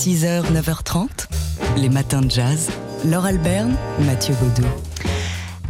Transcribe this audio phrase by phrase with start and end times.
[0.00, 1.28] 6h, 9h30,
[1.76, 2.70] les matins de jazz.
[3.04, 3.74] Laure Alberne,
[4.06, 4.66] Mathieu Baudou.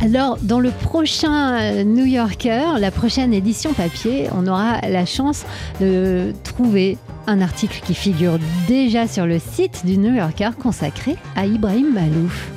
[0.01, 5.45] Alors, dans le prochain euh, New Yorker, la prochaine édition papier, on aura la chance
[5.81, 6.97] de trouver
[7.27, 8.39] un article qui figure
[8.69, 12.51] déjà sur le site du New Yorker consacré à Ibrahim Malouf.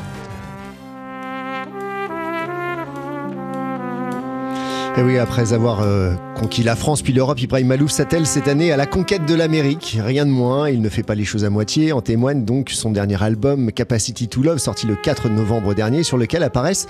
[4.96, 8.72] Et oui, après avoir euh, conquis la France puis l'Europe, Ibrahim Malouf s'attelle cette année
[8.72, 9.98] à la conquête de l'Amérique.
[10.00, 11.92] Rien de moins, il ne fait pas les choses à moitié.
[11.94, 16.20] En témoigne donc son dernier album Capacity to Love, sorti le 4 novembre dernier, sur
[16.20, 16.86] lequel apparaissent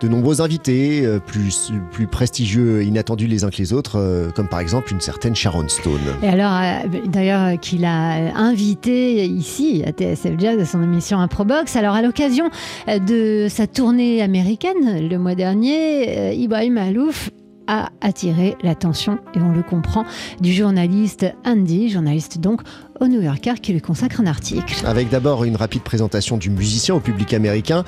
[0.00, 4.30] de nombreux invités, euh, plus, plus prestigieux et inattendus les uns que les autres, euh,
[4.30, 5.98] comme par exemple une certaine Sharon Stone.
[6.22, 11.74] Et alors, d'ailleurs, qu'il a invité ici à TSF Jazz à son émission Improbox.
[11.74, 12.50] Alors, à l'occasion
[12.86, 17.30] de sa tournée américaine le mois dernier, Ibrahim Malouf
[17.68, 20.04] a attiré l'attention, et on le comprend,
[20.40, 22.62] du journaliste Andy, journaliste donc
[23.00, 24.74] au New Yorker qui lui consacre un article.
[24.84, 27.84] Avec d'abord une rapide présentation du musicien au public américain,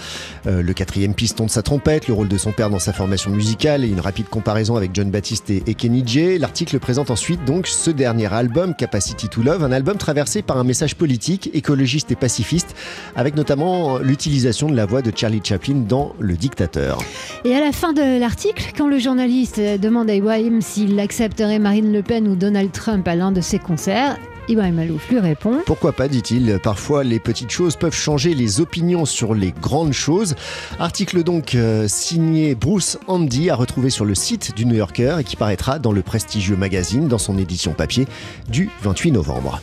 [0.46, 3.30] euh, le quatrième piston de sa trompette, le rôle de son père dans sa formation
[3.30, 6.38] musicale et une rapide comparaison avec John Baptiste et, Kenny J.
[6.38, 10.64] L'article présente ensuite donc ce dernier album, Capacity to Love, un album traversé par un
[10.64, 12.74] message politique, écologiste et pacifiste,
[13.16, 16.98] avec notamment l'utilisation de la voix de Charlie Chaplin dans Le Dictateur.
[17.44, 21.92] Et à la fin de l'article, quand le journaliste demande à Ibrahim s'il accepterait Marine
[21.92, 24.16] Le Pen ou Donald Trump à l'un de ses concerts,
[24.50, 26.58] Ibrahim Malouf lui répond Pourquoi pas, dit-il.
[26.60, 30.34] Parfois, les petites choses peuvent changer les opinions sur les grandes choses.
[30.80, 35.24] Article donc euh, signé Bruce Andy à retrouver sur le site du New Yorker et
[35.24, 38.06] qui paraîtra dans le prestigieux magazine dans son édition papier
[38.48, 39.60] du 28 novembre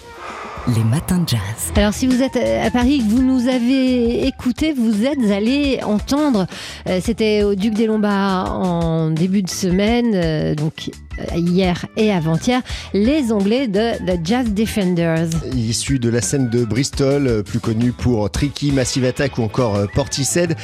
[0.75, 1.39] les matins de jazz.
[1.75, 6.47] Alors si vous êtes à Paris, que vous nous avez écouté, vous êtes allé entendre,
[6.87, 12.11] euh, c'était au Duc des Lombards en début de semaine, euh, donc euh, hier et
[12.11, 12.61] avant-hier,
[12.93, 15.29] les Anglais de The Jazz Defenders.
[15.55, 19.75] Issus de la scène de Bristol, euh, plus connue pour Tricky, Massive Attack ou encore
[19.75, 20.55] euh, Portishead,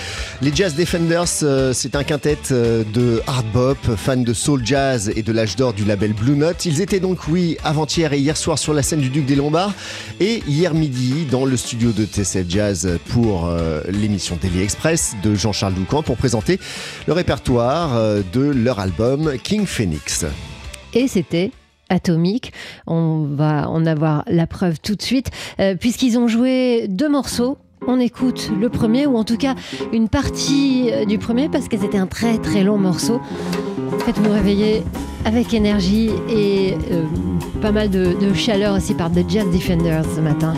[0.41, 5.31] les Jazz Defenders, c'est un quintet de hard bop, fans de soul jazz et de
[5.31, 6.65] l'âge d'or du label Blue Note.
[6.65, 9.73] Ils étaient donc, oui, avant-hier et hier soir sur la scène du Duc des Lombards
[10.19, 13.49] et hier midi dans le studio de TCF Jazz pour
[13.89, 16.59] l'émission Daily Express de Jean-Charles Doucan pour présenter
[17.07, 17.99] le répertoire
[18.33, 20.25] de leur album King Phoenix
[20.93, 21.51] et c'était
[21.89, 22.53] atomique.
[22.87, 27.57] On va en avoir la preuve tout de suite, euh, puisqu'ils ont joué deux morceaux.
[27.85, 29.55] On écoute le premier, ou en tout cas
[29.91, 33.21] une partie euh, du premier, parce que c'était un très très long morceau.
[34.05, 34.83] Faites-vous réveiller
[35.25, 37.05] avec énergie et euh,
[37.61, 40.53] pas mal de, chaleur aussi par The Jazz Defenders ce matin.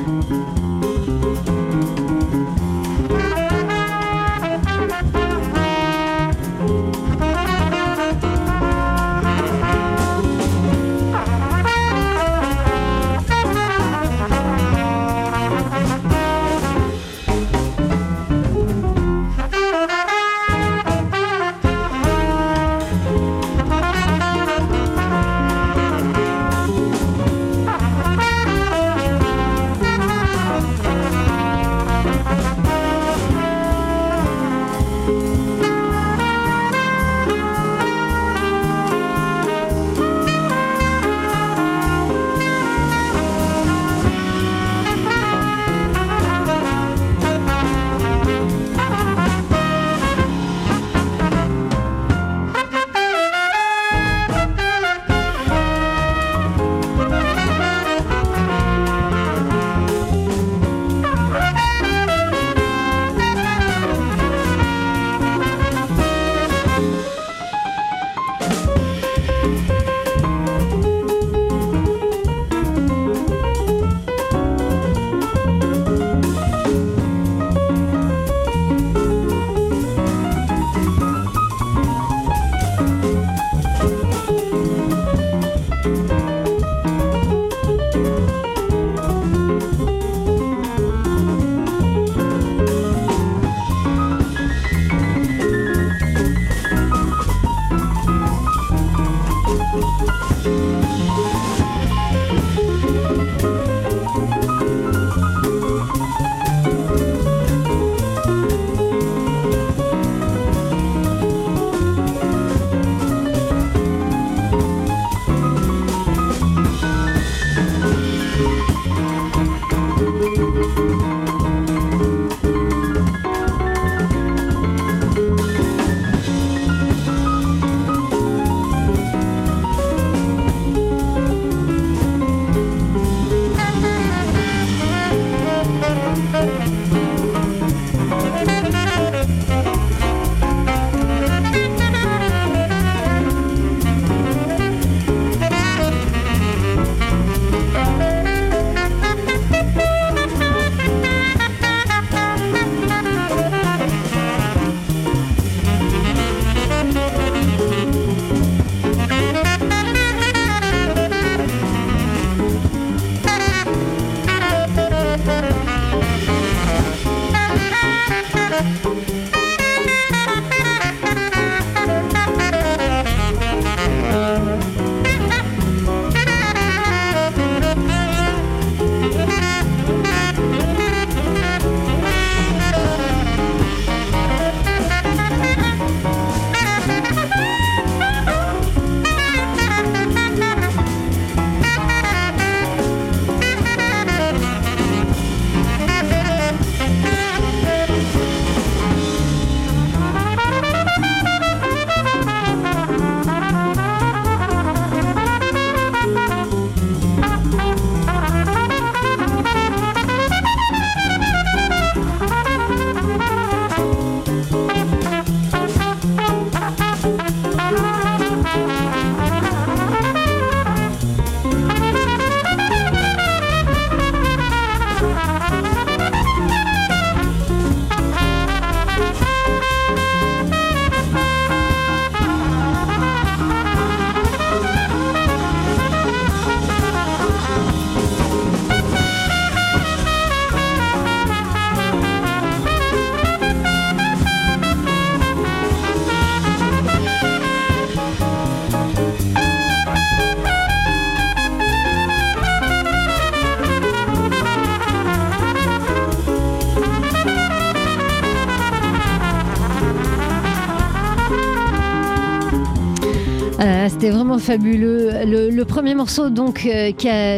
[263.68, 265.10] Ah, C'était vraiment fabuleux.
[265.26, 266.92] Le, premier morceau donc euh,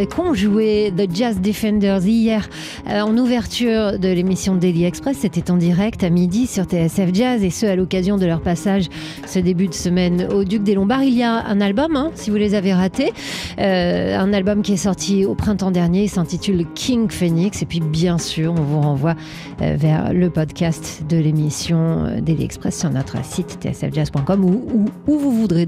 [0.06, 2.50] qu'ont joué The Jazz Defenders hier
[2.90, 7.44] euh, en ouverture de l'émission Daily Express, c'était en direct à midi sur TSF Jazz
[7.46, 8.90] et ce à l'occasion de leur passage
[9.26, 11.04] ce début de semaine au Duc des Lombards.
[11.04, 13.14] Il y a un album, hein, si vous les avez ratés,
[13.60, 18.18] euh, un album qui est sorti au printemps dernier, s'intitule King Phoenix et puis bien
[18.18, 19.16] sûr on vous renvoie
[19.62, 25.18] euh, vers le podcast de l'émission euh, Daily Express sur notre site tsfjazz.com ou où
[25.18, 25.68] vous voudrez.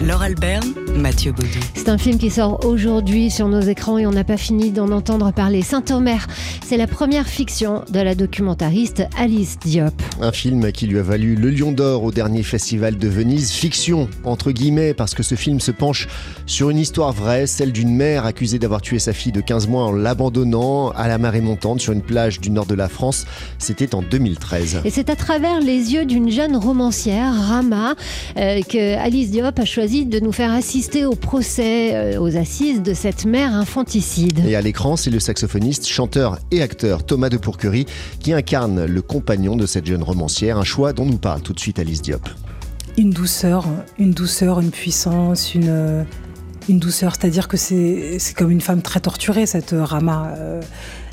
[0.00, 1.48] Laure Alberne, Mathieu Baudou.
[1.74, 4.90] C'est un film qui sort aujourd'hui sur nos écrans et on n'a pas fini d'en
[4.90, 5.62] entendre parler.
[5.62, 6.26] Saint-Omer,
[6.66, 9.94] c'est la première fiction de la documentariste Alice Diop.
[10.20, 13.50] Un film qui lui a valu le Lion d'Or au dernier festival de Venise.
[13.50, 16.08] Fiction, entre guillemets, parce que ce film se penche
[16.46, 19.84] sur une histoire vraie, celle d'une mère accusée d'avoir tué sa fille de 15 mois
[19.84, 23.26] en l'abandonnant à la marée montante sur une plage du nord de la France.
[23.58, 24.82] C'était en 2013.
[24.84, 27.94] Et c'est à travers les yeux d'une jeune romancière, Rama,
[28.36, 32.82] euh, que Alice Diop a choisi de nous faire assister au procès, euh, aux assises
[32.82, 34.40] de cette mère infanticide.
[34.46, 37.86] Et à l'écran, c'est le saxophoniste, chanteur et acteur Thomas de Pourquerie
[38.18, 41.60] qui incarne le compagnon de cette jeune romancière, un choix dont nous parle tout de
[41.60, 42.28] suite Alice Diop.
[42.98, 43.64] une douceur,
[43.98, 46.04] une douceur, une puissance, une,
[46.68, 47.14] une douceur.
[47.14, 50.34] C'est-à-dire que c'est c'est comme une femme très torturée, cette euh, Rama.
[50.36, 50.60] euh,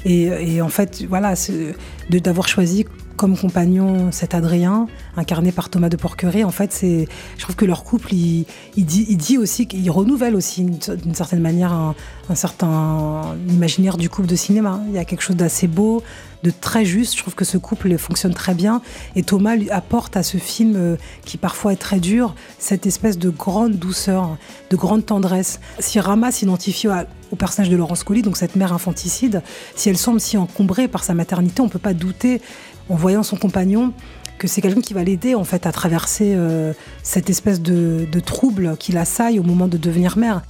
[0.06, 0.24] et,
[0.56, 1.76] et en fait, voilà, c'est-
[2.10, 2.86] de- d'avoir choisi
[3.18, 7.08] comme compagnon cet Adrien, incarné par Thomas de Porquerie, en fait, c'est,
[7.38, 8.46] je trouve que leur couple, il,
[8.78, 11.96] dit, aussi qu'il renouvelle aussi une- d'une certaine manière un,
[12.30, 14.82] un certain imaginaire du couple de cinéma.
[14.88, 16.04] Il y a quelque chose d'assez beau,
[16.44, 17.16] de très juste.
[17.16, 18.82] Je trouve que ce couple fonctionne très bien.
[19.16, 20.96] Et Thomas lui apporte à ce film, euh,
[21.26, 24.38] qui parfois est très dur, cette espèce de grande douceur,
[24.70, 25.60] de grande tendresse.
[25.80, 26.88] Si Rama s'identifie
[27.32, 29.42] au personnage de Laurence Colli, donc cette mère infanticide,
[29.76, 32.42] si elle semble si encombrée par sa maternité, on ne peut pas douter,
[32.90, 33.94] en voyant son compagnon,
[34.38, 38.20] que c'est quelqu'un qui va l'aider en fait à traverser euh, cette espèce de, de
[38.20, 40.44] trouble qui l'assaille au moment de devenir mère.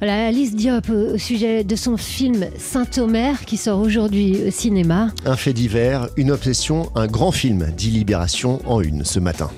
[0.00, 5.12] Voilà, Alice Diop au au sujet de son film Saint-Omer qui sort aujourd'hui au cinéma.
[5.24, 9.50] Un fait divers, une obsession, un grand film, dit Libération en une ce matin.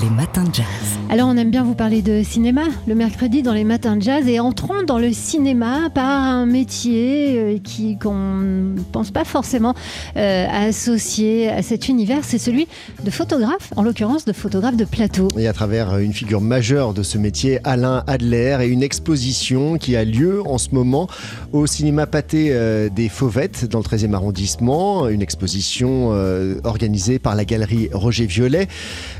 [0.00, 0.64] Les matins de jazz.
[1.10, 4.26] Alors on aime bien vous parler de cinéma le mercredi dans les matins de jazz
[4.26, 9.74] et entrons dans le cinéma par un métier euh, qui qu'on ne pense pas forcément
[10.16, 12.68] euh, à associer à cet univers, c'est celui
[13.04, 15.28] de photographe, en l'occurrence de photographe de plateau.
[15.36, 19.94] Et à travers une figure majeure de ce métier, Alain Adler, et une exposition qui
[19.94, 21.06] a lieu en ce moment
[21.52, 25.08] au cinéma pâté euh, des Fauvettes dans le 13e arrondissement.
[25.08, 28.68] Une exposition euh, organisée par la galerie Roger Violet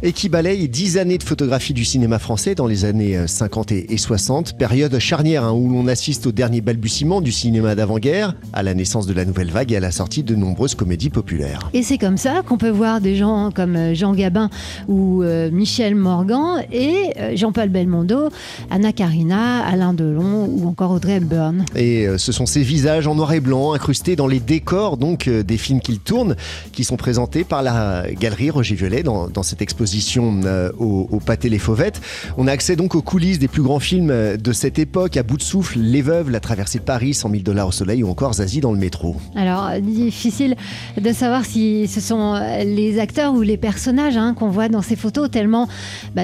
[0.03, 3.97] et qui balaye 10 années de photographie du cinéma français dans les années 50 et
[3.97, 8.75] 60, période charnière hein, où l'on assiste au dernier balbutiement du cinéma d'avant-guerre, à la
[8.75, 11.71] naissance de la nouvelle vague et à la sortie de nombreuses comédies populaires.
[11.73, 14.51] Et c'est comme ça qu'on peut voir des gens comme euh, Jean Gabin
[14.89, 18.29] ou euh, Michel Morgan et euh, Jean-Paul Belmondo,
[18.71, 21.65] Anna Karina, Alain Delon ou encore Audrey Hepburn.
[21.75, 25.57] Et ce sont ces visages en noir et blanc incrustés dans les décors donc des
[25.57, 26.37] films qu'ils tournent
[26.73, 30.33] qui sont présentés par la galerie Roger Violet dans, cette exposition
[30.79, 32.01] au, au Pâté Les Fauvettes.
[32.37, 35.37] On a accès donc aux coulisses des plus grands films de cette époque, à bout
[35.37, 38.35] de souffle, Les Veuves, La Traversée de Paris, 100 000 dollars au soleil ou encore
[38.35, 39.17] Zazie dans le métro.
[39.37, 40.57] Alors, difficile
[41.01, 44.97] de savoir si ce sont les acteurs ou les personnages hein, qu'on voit dans ces
[44.97, 45.69] photos, tellement,
[46.15, 46.23] bah,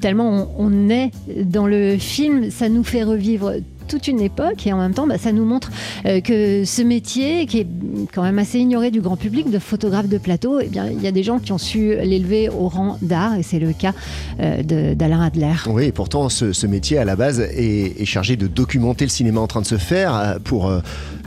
[0.00, 1.10] tellement on, est
[1.44, 3.52] dans le film, ça nous fait revivre
[3.86, 5.70] toute une époque et en même temps bah, ça nous montre
[6.06, 7.66] euh, que ce métier qui est
[8.12, 11.06] quand même assez ignoré du grand public de photographe de plateau, eh bien il y
[11.06, 13.92] a des gens qui ont su l'élever au rang d'art et c'est le cas
[14.40, 14.62] euh,
[14.94, 15.54] d'Alain Adler.
[15.66, 19.46] Oui, et pourtant ce, métier à la base est, chargé de documenter le cinéma en
[19.46, 20.70] train de se faire euh, pour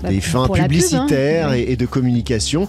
[0.01, 0.53] bah, des fins hein.
[0.53, 2.67] publicitaires et, de communication.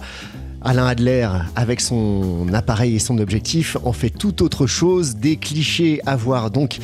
[0.61, 5.15] Alain Adler, avec son appareil et son objectif, en fait tout autre chose.
[5.15, 6.79] Des clichés à voir donc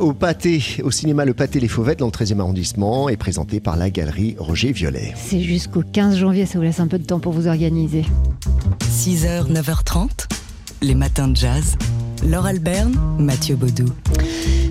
[0.00, 3.76] au pâté, au cinéma Le Pâté Les Fauvettes dans le 13e arrondissement et présenté par
[3.76, 5.14] la galerie Roger Violet.
[5.16, 8.04] C'est jusqu'au 15 janvier, ça vous laisse un peu de temps pour vous organiser.
[8.90, 10.26] 6h, 9h30,
[10.82, 11.76] les matins de jazz.
[12.26, 13.92] Laure Alberne, Mathieu Baudou.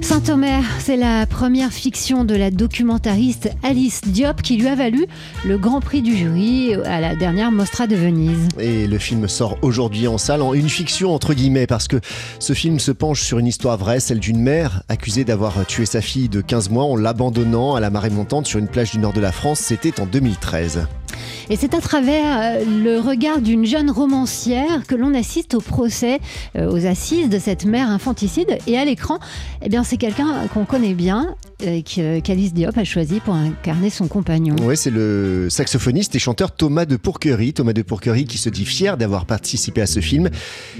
[0.07, 5.05] Saint-Omer, c'est la première fiction de la documentariste Alice Diop qui lui a valu
[5.43, 8.47] le Grand Prix du jury à la dernière Mostra de Venise.
[8.57, 11.97] Et le film sort aujourd'hui en salle une fiction entre guillemets parce que
[12.39, 15.99] ce film se penche sur une histoire vraie, celle d'une mère accusée d'avoir tué sa
[15.99, 19.11] fille de 15 mois en l'abandonnant à la marée montante sur une plage du nord
[19.11, 19.59] de la France.
[19.59, 20.87] C'était en 2013.
[21.49, 26.19] Et c'est à travers euh, le regard d'une jeune romancière que l'on assiste au procès,
[26.57, 28.57] euh, aux assises de cette mère infanticide.
[28.67, 29.19] Et à l'écran,
[29.61, 31.35] eh bien, c'est quelqu'un qu'on connaît bien,
[31.65, 31.81] euh,
[32.21, 34.57] qu'Alice Diop a choisi pour incarner son compagnon.
[34.61, 37.53] Oui, c'est le saxophoniste et chanteur Thomas de Pourquerie.
[37.53, 40.29] Thomas de Pourquerie qui se dit fier d'avoir participé à ce film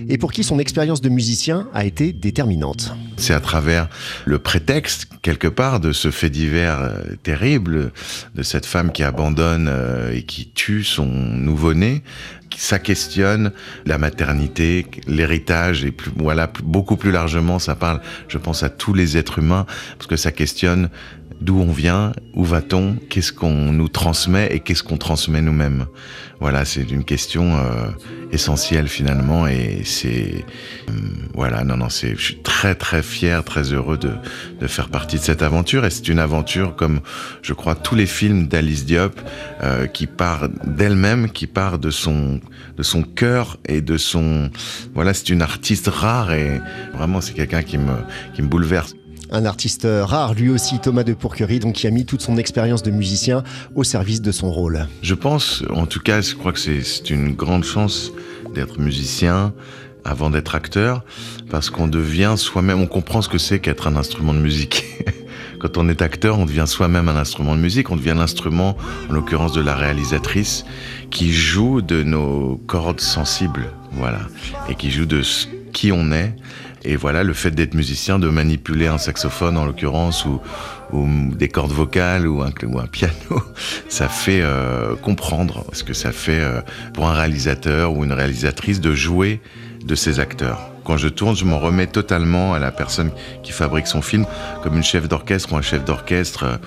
[0.09, 2.93] et pour qui son expérience de musicien a été déterminante.
[3.15, 3.88] C'est à travers
[4.25, 6.91] le prétexte, quelque part, de ce fait divers
[7.24, 7.93] terrible,
[8.36, 9.71] de cette femme qui abandonne
[10.13, 12.02] et qui tue son nouveau-né,
[12.58, 13.52] ça questionne
[13.86, 18.96] la maternité, l'héritage et plus, voilà beaucoup plus largement ça parle, je pense à tous
[18.96, 20.90] les êtres humains parce que ça questionne
[21.41, 25.86] d'où on vient, où va-t-on, qu'est-ce qu'on nous transmet et qu'est-ce qu'on transmet nous-mêmes.
[26.39, 27.89] Voilà, c'est une question euh,
[28.31, 30.46] essentielle finalement et c'est
[30.89, 30.91] euh,
[31.34, 34.12] voilà, non non, c'est je suis très très fier, très heureux de
[34.60, 37.00] de faire partie de cette aventure et c'est une aventure comme
[37.41, 39.19] je crois tous les films d'Alice Diop
[39.63, 42.39] euh, qui part d'elle-même, qui part de son
[42.77, 44.51] de son cœur et de son
[44.93, 46.62] voilà, c'est une artiste rare et
[46.93, 47.93] vraiment c'est quelqu'un qui me
[48.36, 48.97] qui me bouleverse.
[49.29, 52.84] Un artiste rare, lui aussi, Thomas de Pourquerie, donc qui a mis toute son expérience
[52.84, 53.43] de musicien
[53.75, 54.88] au service de son rôle.
[55.01, 58.12] Je pense, en tout cas, je crois que c'est une grande chance
[58.55, 59.53] d'être musicien
[60.05, 61.03] avant d'être acteur,
[61.50, 64.86] parce qu'on devient soi-même, on comprend ce que c'est qu'être un instrument de musique.
[65.60, 68.77] Quand on est acteur, on devient soi-même un instrument de musique, on devient l'instrument,
[69.10, 70.65] en l'occurrence de la réalisatrice,
[71.10, 74.22] qui joue de nos cordes sensibles, voilà,
[74.69, 75.22] et qui joue de
[75.74, 76.34] qui on est
[76.88, 80.39] et voilà, le fait d'être musicien, de manipuler un saxophone en l'occurrence, ou,
[81.36, 83.44] des cordes vocales, ou un, piano,
[83.89, 86.62] ça fait euh, comprendre ce que ça fait euh,
[86.94, 89.41] pour un réalisateur ou une réalisatrice de jouer
[89.84, 93.12] de ses acteurs quand je tourne, je m'en remets totalement à la personne
[93.44, 94.25] qui fabrique son film,
[94.63, 96.58] comme une chef d'orchestre ou un chef d'orchestre euh,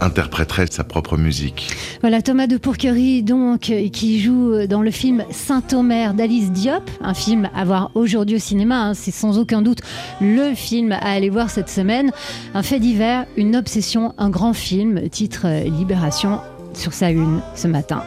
[0.00, 1.70] interpréterait sa propre musique.
[2.00, 7.14] Voilà, Thomas de Pourquerie, donc, euh, qui joue dans le film Saint-Omer d'Alice Diop, un
[7.14, 8.88] film à voir aujourd'hui au cinéma.
[8.88, 8.94] Hein.
[8.94, 9.80] c'est sans aucun doute
[10.20, 12.10] le film à aller voir cette semaine.
[12.54, 16.40] Un fait divers, une obsession, un grand film, titre euh, Libération
[16.74, 18.02] sur sa une ce matin.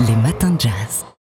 [0.00, 1.10] Les matins de jazz.